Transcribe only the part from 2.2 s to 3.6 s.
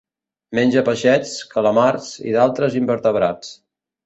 i d'altres invertebrats.